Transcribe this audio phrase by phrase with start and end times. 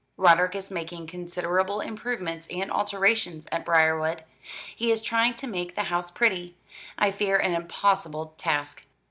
[0.17, 4.23] "Roderick is making considerable improvements and alterations at Briarwood.
[4.75, 6.55] He is trying to make the house pretty
[6.97, 8.87] I fear an impossible task.